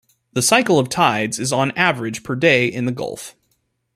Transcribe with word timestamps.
The 0.33 0.41
cycle 0.41 0.79
of 0.79 0.89
tides 0.89 1.37
is 1.37 1.53
on 1.53 1.69
average 1.77 2.23
per 2.23 2.33
day 2.33 2.65
in 2.65 2.85
the 2.85 2.91
Gulf. 2.91 3.35